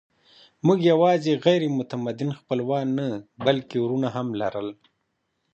موږ 0.65 0.79
یواځې 0.91 1.33
غیر 1.45 1.61
متمدن 1.79 2.29
خپلوان 2.39 2.85
نه، 2.99 3.07
بلکې 3.45 3.75
وروڼه 3.79 4.09
هم 4.15 4.27
لرل. 4.41 4.69